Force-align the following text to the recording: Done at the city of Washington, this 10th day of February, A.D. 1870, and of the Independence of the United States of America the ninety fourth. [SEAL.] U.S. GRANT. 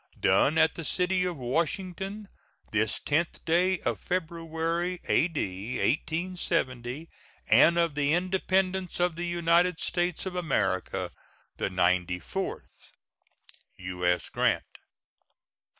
Done 0.19 0.57
at 0.57 0.73
the 0.73 0.83
city 0.83 1.25
of 1.25 1.37
Washington, 1.37 2.27
this 2.71 2.99
10th 2.99 3.45
day 3.45 3.79
of 3.81 3.99
February, 3.99 4.99
A.D. 5.07 5.75
1870, 5.77 7.07
and 7.51 7.77
of 7.77 7.93
the 7.93 8.11
Independence 8.11 8.99
of 8.99 9.15
the 9.15 9.27
United 9.27 9.79
States 9.79 10.25
of 10.25 10.35
America 10.35 11.11
the 11.57 11.69
ninety 11.69 12.17
fourth. 12.17 12.93
[SEAL.] 13.77 13.85
U.S. 13.99 14.29
GRANT. 14.29 14.63